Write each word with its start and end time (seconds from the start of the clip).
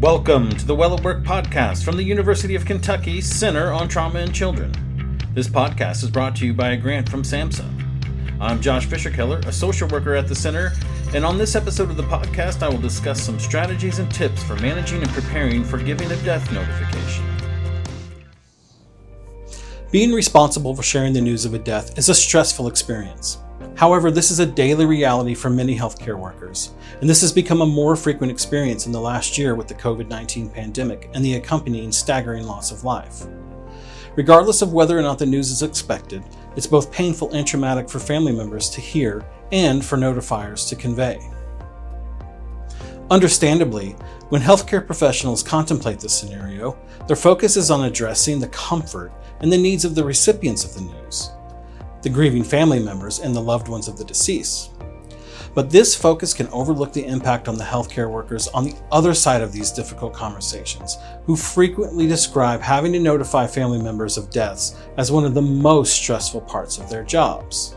Welcome 0.00 0.50
to 0.50 0.64
the 0.64 0.76
Well 0.76 0.94
at 0.94 1.02
Work 1.02 1.24
podcast 1.24 1.82
from 1.82 1.96
the 1.96 2.04
University 2.04 2.54
of 2.54 2.64
Kentucky 2.64 3.20
Center 3.20 3.72
on 3.72 3.88
Trauma 3.88 4.20
and 4.20 4.32
Children. 4.32 4.70
This 5.34 5.48
podcast 5.48 6.04
is 6.04 6.10
brought 6.10 6.36
to 6.36 6.46
you 6.46 6.54
by 6.54 6.70
a 6.70 6.76
grant 6.76 7.08
from 7.08 7.24
SAMHSA. 7.24 8.38
I'm 8.40 8.60
Josh 8.60 8.86
Fisher-Keller, 8.86 9.40
a 9.40 9.50
social 9.50 9.88
worker 9.88 10.14
at 10.14 10.28
the 10.28 10.36
center, 10.36 10.70
and 11.14 11.24
on 11.24 11.36
this 11.36 11.56
episode 11.56 11.90
of 11.90 11.96
the 11.96 12.04
podcast, 12.04 12.62
I 12.62 12.68
will 12.68 12.78
discuss 12.78 13.20
some 13.20 13.40
strategies 13.40 13.98
and 13.98 14.08
tips 14.08 14.40
for 14.40 14.54
managing 14.60 15.02
and 15.02 15.10
preparing 15.10 15.64
for 15.64 15.78
giving 15.78 16.12
a 16.12 16.16
death 16.22 16.48
notification. 16.52 17.24
Being 19.90 20.12
responsible 20.12 20.76
for 20.76 20.84
sharing 20.84 21.12
the 21.12 21.20
news 21.20 21.44
of 21.44 21.54
a 21.54 21.58
death 21.58 21.98
is 21.98 22.08
a 22.08 22.14
stressful 22.14 22.68
experience. 22.68 23.38
However, 23.78 24.10
this 24.10 24.32
is 24.32 24.40
a 24.40 24.46
daily 24.46 24.86
reality 24.86 25.34
for 25.34 25.50
many 25.50 25.78
healthcare 25.78 26.18
workers, 26.18 26.72
and 27.00 27.08
this 27.08 27.20
has 27.20 27.30
become 27.30 27.62
a 27.62 27.66
more 27.66 27.94
frequent 27.94 28.32
experience 28.32 28.86
in 28.86 28.92
the 28.92 29.00
last 29.00 29.38
year 29.38 29.54
with 29.54 29.68
the 29.68 29.74
COVID 29.74 30.08
19 30.08 30.50
pandemic 30.50 31.08
and 31.14 31.24
the 31.24 31.34
accompanying 31.34 31.92
staggering 31.92 32.44
loss 32.44 32.72
of 32.72 32.82
life. 32.82 33.26
Regardless 34.16 34.62
of 34.62 34.72
whether 34.72 34.98
or 34.98 35.02
not 35.02 35.16
the 35.16 35.26
news 35.26 35.52
is 35.52 35.62
expected, 35.62 36.24
it's 36.56 36.66
both 36.66 36.90
painful 36.90 37.30
and 37.30 37.46
traumatic 37.46 37.88
for 37.88 38.00
family 38.00 38.32
members 38.32 38.68
to 38.70 38.80
hear 38.80 39.24
and 39.52 39.84
for 39.84 39.96
notifiers 39.96 40.68
to 40.68 40.74
convey. 40.74 41.20
Understandably, 43.12 43.90
when 44.30 44.42
healthcare 44.42 44.84
professionals 44.84 45.44
contemplate 45.44 46.00
this 46.00 46.18
scenario, 46.18 46.76
their 47.06 47.14
focus 47.14 47.56
is 47.56 47.70
on 47.70 47.84
addressing 47.84 48.40
the 48.40 48.48
comfort 48.48 49.12
and 49.38 49.52
the 49.52 49.56
needs 49.56 49.84
of 49.84 49.94
the 49.94 50.02
recipients 50.02 50.64
of 50.64 50.74
the 50.74 50.92
news 50.92 51.30
the 52.02 52.08
grieving 52.08 52.44
family 52.44 52.78
members, 52.78 53.18
and 53.18 53.34
the 53.34 53.40
loved 53.40 53.68
ones 53.68 53.88
of 53.88 53.98
the 53.98 54.04
deceased. 54.04 54.72
But 55.54 55.70
this 55.70 55.94
focus 55.94 56.34
can 56.34 56.46
overlook 56.48 56.92
the 56.92 57.06
impact 57.06 57.48
on 57.48 57.56
the 57.56 57.64
healthcare 57.64 58.10
workers 58.10 58.48
on 58.48 58.64
the 58.64 58.76
other 58.92 59.14
side 59.14 59.42
of 59.42 59.52
these 59.52 59.72
difficult 59.72 60.12
conversations, 60.12 60.98
who 61.24 61.34
frequently 61.34 62.06
describe 62.06 62.60
having 62.60 62.92
to 62.92 63.00
notify 63.00 63.46
family 63.46 63.82
members 63.82 64.16
of 64.16 64.30
deaths 64.30 64.76
as 64.96 65.10
one 65.10 65.24
of 65.24 65.34
the 65.34 65.42
most 65.42 65.94
stressful 65.94 66.42
parts 66.42 66.78
of 66.78 66.88
their 66.88 67.02
jobs. 67.02 67.74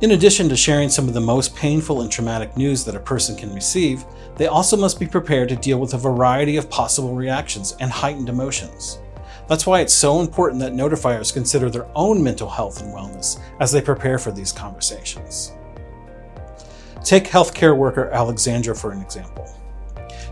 In 0.00 0.10
addition 0.10 0.48
to 0.48 0.56
sharing 0.56 0.88
some 0.88 1.06
of 1.06 1.14
the 1.14 1.20
most 1.20 1.54
painful 1.54 2.00
and 2.00 2.10
traumatic 2.10 2.56
news 2.56 2.84
that 2.84 2.96
a 2.96 3.00
person 3.00 3.36
can 3.36 3.54
receive, 3.54 4.04
they 4.36 4.48
also 4.48 4.76
must 4.76 4.98
be 4.98 5.06
prepared 5.06 5.48
to 5.50 5.56
deal 5.56 5.78
with 5.78 5.94
a 5.94 5.98
variety 5.98 6.56
of 6.56 6.68
possible 6.68 7.14
reactions 7.14 7.76
and 7.78 7.90
heightened 7.90 8.28
emotions. 8.28 8.98
That's 9.46 9.66
why 9.66 9.80
it's 9.80 9.92
so 9.92 10.20
important 10.20 10.60
that 10.60 10.72
notifiers 10.72 11.32
consider 11.32 11.68
their 11.68 11.86
own 11.94 12.22
mental 12.22 12.48
health 12.48 12.80
and 12.80 12.94
wellness 12.94 13.40
as 13.60 13.70
they 13.70 13.82
prepare 13.82 14.18
for 14.18 14.32
these 14.32 14.52
conversations. 14.52 15.52
Take 17.02 17.24
healthcare 17.24 17.76
worker 17.76 18.08
Alexandra 18.10 18.74
for 18.74 18.92
an 18.92 19.02
example. 19.02 19.54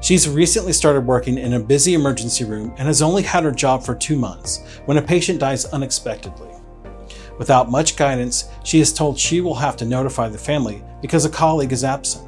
She's 0.01 0.29
recently 0.29 0.73
started 0.73 1.07
working 1.07 1.39
in 1.39 1.53
a 1.53 1.61
busy 1.61 1.95
emergency 1.95 2.45
room 2.45 2.75
and 2.79 2.89
has 2.89 3.03
only 3.03 3.23
had 3.23 3.45
her 3.45 3.53
job 3.53 3.85
for 3.85 3.95
two 3.95 4.17
months 4.17 4.65
when 4.87 4.97
a 4.97 5.03
patient 5.03 5.39
dies 5.39 5.67
unexpectedly. 5.67 6.49
Without 7.39 7.71
much 7.71 7.97
guidance, 7.97 8.49
she 8.65 8.81
is 8.81 8.93
told 8.93 9.19
she 9.19 9.41
will 9.41 9.55
have 9.55 9.77
to 9.77 9.85
notify 9.85 10.29
the 10.29 10.39
family 10.39 10.83
because 11.01 11.25
a 11.25 11.31
colleague 11.31 11.73
is 11.73 11.85
absent. 11.85 12.27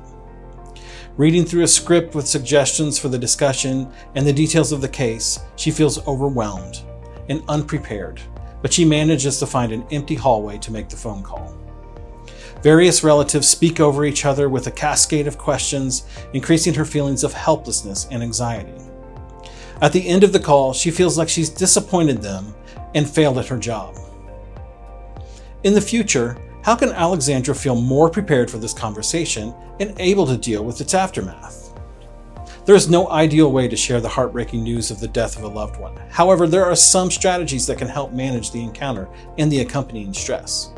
Reading 1.17 1.45
through 1.45 1.63
a 1.63 1.69
script 1.69 2.17
with 2.17 2.27
suggestions 2.27 2.99
for 2.99 3.09
the 3.09 3.17
discussion 3.17 3.89
and 4.17 4.27
the 4.27 4.33
details 4.33 4.73
of 4.73 4.81
the 4.81 4.89
case, 4.89 5.39
she 5.55 5.71
feels 5.71 6.05
overwhelmed 6.09 6.81
and 7.29 7.41
unprepared, 7.47 8.21
but 8.63 8.73
she 8.73 8.85
manages 8.85 9.39
to 9.39 9.47
find 9.47 9.71
an 9.71 9.87
empty 9.93 10.17
hallway 10.17 10.59
to 10.59 10.73
make 10.73 10.89
the 10.89 10.97
phone 10.97 11.23
call. 11.23 11.57
Various 12.65 13.05
relatives 13.05 13.47
speak 13.47 13.79
over 13.79 14.05
each 14.05 14.25
other 14.25 14.49
with 14.49 14.67
a 14.67 14.73
cascade 14.73 15.29
of 15.29 15.39
questions, 15.39 16.05
increasing 16.33 16.75
her 16.75 16.85
feelings 16.85 17.23
of 17.23 17.33
helplessness 17.33 18.09
and 18.11 18.21
anxiety. 18.21 18.75
At 19.81 19.93
the 19.93 20.09
end 20.09 20.25
of 20.25 20.33
the 20.33 20.41
call, 20.41 20.73
she 20.73 20.91
feels 20.91 21.17
like 21.17 21.29
she's 21.29 21.49
disappointed 21.49 22.23
them 22.23 22.57
and 22.97 23.09
failed 23.09 23.39
at 23.39 23.47
her 23.47 23.59
job. 23.59 23.97
In 25.63 25.75
the 25.75 25.81
future, 25.81 26.37
how 26.65 26.75
can 26.75 26.93
Alexandra 26.93 27.55
feel 27.55 27.75
more 27.75 28.09
prepared 28.09 28.51
for 28.51 28.57
this 28.57 28.73
conversation 28.73 29.55
and 29.81 29.95
able 30.01 30.27
to 30.27 30.39
deal 30.39 30.65
with 30.65 30.81
its 30.81 30.95
aftermath? 30.95 31.79
There 32.65 32.75
is 32.75 32.89
no 32.89 33.11
ideal 33.11 33.53
way 33.53 33.69
to 33.69 33.77
share 33.77 34.01
the 34.01 34.09
heartbreaking 34.09 34.63
news 34.63 34.91
of 34.91 34.99
the 34.99 35.09
death 35.09 35.37
of 35.37 35.43
a 35.43 35.49
loved 35.49 35.79
one. 35.79 35.95
However, 36.09 36.47
there 36.47 36.65
are 36.65 36.75
some 36.75 37.11
strategies 37.11 37.67
that 37.67 37.77
can 37.77 37.87
help 37.87 38.13
manage 38.13 38.51
the 38.51 38.63
encounter 38.63 39.11
and 39.37 39.53
the 39.53 39.61
accompanying 39.61 40.15
stress. 40.15 40.73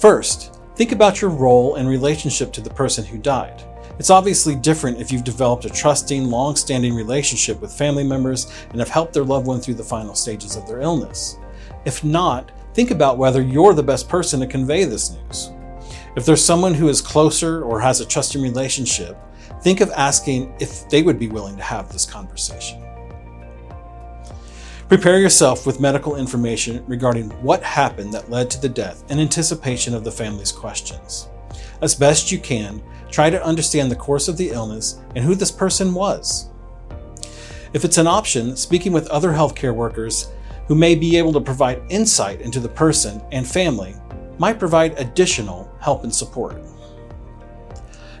First, 0.00 0.58
think 0.74 0.90
about 0.90 1.20
your 1.20 1.30
role 1.30 1.76
and 1.76 1.88
relationship 1.88 2.52
to 2.54 2.60
the 2.60 2.70
person 2.70 3.04
who 3.04 3.18
died. 3.18 3.62
It's 4.00 4.10
obviously 4.10 4.56
different 4.56 5.00
if 5.00 5.12
you've 5.12 5.22
developed 5.22 5.64
a 5.64 5.70
trusting, 5.70 6.28
long 6.28 6.56
standing 6.56 6.92
relationship 6.92 7.60
with 7.60 7.72
family 7.72 8.02
members 8.02 8.52
and 8.70 8.80
have 8.80 8.88
helped 8.88 9.12
their 9.12 9.22
loved 9.22 9.46
one 9.46 9.60
through 9.60 9.74
the 9.74 9.84
final 9.84 10.16
stages 10.16 10.56
of 10.56 10.66
their 10.66 10.80
illness. 10.80 11.38
If 11.84 12.02
not, 12.02 12.50
think 12.78 12.92
about 12.92 13.18
whether 13.18 13.42
you're 13.42 13.74
the 13.74 13.82
best 13.82 14.08
person 14.08 14.38
to 14.38 14.46
convey 14.46 14.84
this 14.84 15.10
news. 15.10 15.50
If 16.14 16.24
there's 16.24 16.44
someone 16.44 16.74
who 16.74 16.88
is 16.88 17.00
closer 17.00 17.64
or 17.64 17.80
has 17.80 18.00
a 18.00 18.06
trusting 18.06 18.40
relationship, 18.40 19.16
think 19.64 19.80
of 19.80 19.90
asking 19.96 20.54
if 20.60 20.88
they 20.88 21.02
would 21.02 21.18
be 21.18 21.26
willing 21.26 21.56
to 21.56 21.62
have 21.64 21.92
this 21.92 22.06
conversation. 22.06 22.80
Prepare 24.86 25.18
yourself 25.18 25.66
with 25.66 25.80
medical 25.80 26.14
information 26.14 26.84
regarding 26.86 27.30
what 27.42 27.64
happened 27.64 28.14
that 28.14 28.30
led 28.30 28.48
to 28.52 28.60
the 28.60 28.68
death 28.68 29.02
in 29.10 29.18
anticipation 29.18 29.92
of 29.92 30.04
the 30.04 30.12
family's 30.12 30.52
questions. 30.52 31.26
As 31.82 31.96
best 31.96 32.30
you 32.30 32.38
can, 32.38 32.80
try 33.10 33.28
to 33.28 33.44
understand 33.44 33.90
the 33.90 33.96
course 33.96 34.28
of 34.28 34.36
the 34.36 34.50
illness 34.50 35.00
and 35.16 35.24
who 35.24 35.34
this 35.34 35.50
person 35.50 35.94
was. 35.94 36.48
If 37.72 37.84
it's 37.84 37.98
an 37.98 38.06
option, 38.06 38.56
speaking 38.56 38.92
with 38.92 39.08
other 39.08 39.30
healthcare 39.30 39.74
workers 39.74 40.28
who 40.68 40.74
may 40.74 40.94
be 40.94 41.16
able 41.16 41.32
to 41.32 41.40
provide 41.40 41.82
insight 41.88 42.42
into 42.42 42.60
the 42.60 42.68
person 42.68 43.20
and 43.32 43.46
family, 43.46 43.94
might 44.38 44.58
provide 44.58 44.98
additional 44.98 45.68
help 45.80 46.04
and 46.04 46.14
support. 46.14 46.62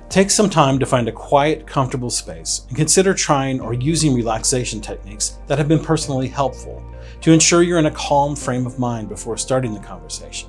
Take 0.08 0.30
some 0.30 0.48
time 0.48 0.78
to 0.78 0.86
find 0.86 1.06
a 1.06 1.12
quiet, 1.12 1.66
comfortable 1.66 2.08
space 2.08 2.62
and 2.68 2.76
consider 2.76 3.12
trying 3.12 3.60
or 3.60 3.74
using 3.74 4.14
relaxation 4.14 4.80
techniques 4.80 5.38
that 5.46 5.58
have 5.58 5.68
been 5.68 5.84
personally 5.84 6.26
helpful 6.26 6.82
to 7.20 7.32
ensure 7.32 7.62
you're 7.62 7.78
in 7.78 7.86
a 7.86 7.90
calm 7.90 8.34
frame 8.34 8.66
of 8.66 8.78
mind 8.78 9.10
before 9.10 9.36
starting 9.36 9.74
the 9.74 9.80
conversation. 9.80 10.48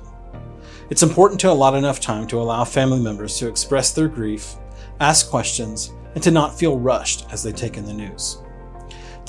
It's 0.88 1.02
important 1.02 1.38
to 1.40 1.50
allot 1.50 1.74
enough 1.74 2.00
time 2.00 2.26
to 2.28 2.40
allow 2.40 2.64
family 2.64 3.00
members 3.00 3.36
to 3.38 3.48
express 3.48 3.92
their 3.92 4.08
grief, 4.08 4.54
ask 4.98 5.28
questions, 5.28 5.92
and 6.14 6.24
to 6.24 6.30
not 6.30 6.58
feel 6.58 6.78
rushed 6.78 7.26
as 7.30 7.42
they 7.42 7.52
take 7.52 7.76
in 7.76 7.84
the 7.84 7.92
news. 7.92 8.38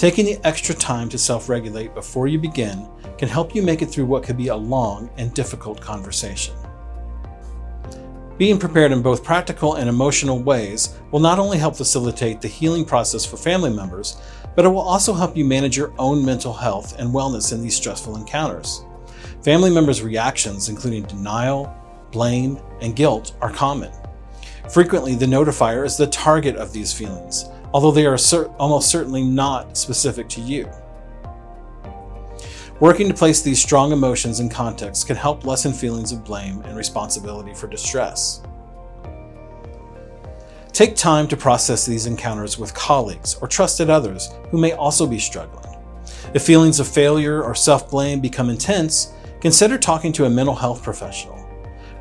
Taking 0.01 0.25
the 0.25 0.39
extra 0.43 0.73
time 0.73 1.09
to 1.09 1.17
self 1.19 1.47
regulate 1.47 1.93
before 1.93 2.27
you 2.27 2.39
begin 2.39 2.89
can 3.19 3.29
help 3.29 3.53
you 3.53 3.61
make 3.61 3.83
it 3.83 3.85
through 3.85 4.07
what 4.07 4.23
could 4.23 4.35
be 4.35 4.47
a 4.47 4.55
long 4.55 5.11
and 5.17 5.31
difficult 5.31 5.79
conversation. 5.79 6.55
Being 8.39 8.57
prepared 8.57 8.91
in 8.91 9.03
both 9.03 9.23
practical 9.23 9.75
and 9.75 9.87
emotional 9.87 10.41
ways 10.41 10.97
will 11.11 11.19
not 11.19 11.37
only 11.37 11.59
help 11.59 11.75
facilitate 11.75 12.41
the 12.41 12.47
healing 12.47 12.83
process 12.83 13.23
for 13.23 13.37
family 13.37 13.69
members, 13.69 14.19
but 14.55 14.65
it 14.65 14.69
will 14.69 14.79
also 14.79 15.13
help 15.13 15.37
you 15.37 15.45
manage 15.45 15.77
your 15.77 15.93
own 15.99 16.25
mental 16.25 16.53
health 16.53 16.97
and 16.97 17.13
wellness 17.13 17.53
in 17.53 17.61
these 17.61 17.75
stressful 17.75 18.15
encounters. 18.15 18.83
Family 19.43 19.69
members' 19.69 20.01
reactions, 20.01 20.67
including 20.67 21.03
denial, 21.03 21.71
blame, 22.11 22.59
and 22.81 22.95
guilt, 22.95 23.35
are 23.39 23.53
common. 23.53 23.91
Frequently, 24.73 25.13
the 25.13 25.27
notifier 25.27 25.85
is 25.85 25.95
the 25.95 26.07
target 26.07 26.55
of 26.55 26.73
these 26.73 26.91
feelings, 26.91 27.45
although 27.73 27.91
they 27.91 28.05
are 28.05 28.17
almost 28.59 28.89
certainly 28.89 29.23
not 29.23 29.77
specific 29.77 30.27
to 30.29 30.41
you. 30.41 30.69
Working 32.79 33.07
to 33.09 33.13
place 33.13 33.41
these 33.41 33.61
strong 33.61 33.91
emotions 33.91 34.39
in 34.39 34.49
context 34.49 35.05
can 35.05 35.15
help 35.15 35.45
lessen 35.45 35.71
feelings 35.71 36.11
of 36.11 36.23
blame 36.23 36.61
and 36.61 36.75
responsibility 36.75 37.53
for 37.53 37.67
distress. 37.67 38.41
Take 40.73 40.95
time 40.95 41.27
to 41.27 41.37
process 41.37 41.85
these 41.85 42.07
encounters 42.07 42.57
with 42.57 42.73
colleagues 42.73 43.35
or 43.35 43.47
trusted 43.47 43.89
others 43.89 44.29
who 44.49 44.57
may 44.57 44.71
also 44.71 45.05
be 45.05 45.19
struggling. 45.19 45.77
If 46.33 46.43
feelings 46.43 46.79
of 46.79 46.87
failure 46.87 47.43
or 47.43 47.53
self 47.53 47.91
blame 47.91 48.19
become 48.19 48.49
intense, 48.49 49.13
consider 49.41 49.77
talking 49.77 50.11
to 50.13 50.25
a 50.25 50.29
mental 50.29 50.55
health 50.55 50.81
professional. 50.81 51.40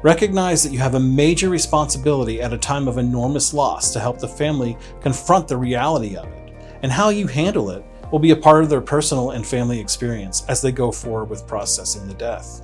Recognize 0.02 0.62
that 0.62 0.72
you 0.72 0.78
have 0.78 0.94
a 0.94 1.00
major 1.00 1.50
responsibility 1.50 2.40
at 2.40 2.54
a 2.54 2.58
time 2.58 2.88
of 2.88 2.96
enormous 2.96 3.52
loss 3.52 3.92
to 3.92 4.00
help 4.00 4.18
the 4.18 4.28
family 4.28 4.78
confront 5.02 5.46
the 5.46 5.56
reality 5.56 6.16
of 6.16 6.26
it, 6.26 6.54
and 6.82 6.90
how 6.90 7.10
you 7.10 7.26
handle 7.26 7.70
it 7.70 7.84
will 8.10 8.18
be 8.18 8.30
a 8.30 8.36
part 8.36 8.62
of 8.62 8.70
their 8.70 8.80
personal 8.80 9.32
and 9.32 9.46
family 9.46 9.78
experience 9.78 10.42
as 10.48 10.62
they 10.62 10.72
go 10.72 10.90
forward 10.90 11.26
with 11.26 11.46
processing 11.46 12.08
the 12.08 12.14
death. 12.14 12.62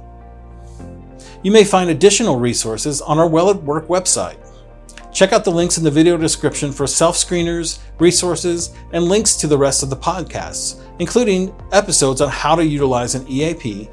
You 1.43 1.51
may 1.51 1.63
find 1.63 1.91
additional 1.91 2.39
resources 2.39 3.03
on 3.03 3.19
our 3.19 3.29
Well 3.29 3.51
at 3.51 3.63
Work 3.63 3.87
website. 3.89 4.39
Check 5.13 5.35
out 5.35 5.45
the 5.45 5.51
links 5.51 5.77
in 5.77 5.85
the 5.85 5.91
video 5.91 6.17
description 6.17 6.73
for 6.73 6.87
self 6.87 7.17
screeners, 7.17 7.81
resources, 7.99 8.75
and 8.93 9.05
links 9.05 9.37
to 9.37 9.47
the 9.47 9.59
rest 9.59 9.83
of 9.83 9.91
the 9.91 9.97
podcasts, 9.97 10.81
including 11.01 11.55
episodes 11.73 12.23
on 12.23 12.31
how 12.31 12.55
to 12.55 12.65
utilize 12.65 13.15
an 13.15 13.27
EAP 13.29 13.91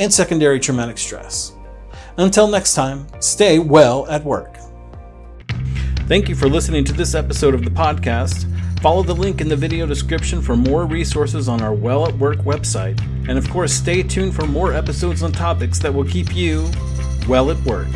and 0.00 0.12
secondary 0.12 0.58
traumatic 0.58 0.98
stress. 0.98 1.52
Until 2.16 2.48
next 2.48 2.74
time, 2.74 3.06
stay 3.20 3.58
well 3.58 4.06
at 4.08 4.24
work. 4.24 4.56
Thank 6.06 6.28
you 6.28 6.34
for 6.34 6.48
listening 6.48 6.84
to 6.84 6.92
this 6.92 7.14
episode 7.14 7.54
of 7.54 7.64
the 7.64 7.70
podcast. 7.70 8.46
Follow 8.80 9.02
the 9.02 9.14
link 9.14 9.40
in 9.40 9.48
the 9.48 9.56
video 9.56 9.86
description 9.86 10.40
for 10.40 10.56
more 10.56 10.86
resources 10.86 11.48
on 11.48 11.60
our 11.60 11.74
Well 11.74 12.08
at 12.08 12.16
Work 12.16 12.38
website. 12.38 12.98
And 13.28 13.38
of 13.38 13.48
course, 13.50 13.72
stay 13.72 14.02
tuned 14.02 14.34
for 14.34 14.46
more 14.46 14.72
episodes 14.72 15.22
on 15.22 15.32
topics 15.32 15.78
that 15.80 15.92
will 15.92 16.04
keep 16.04 16.34
you 16.34 16.68
well 17.28 17.50
at 17.50 17.60
work. 17.64 17.88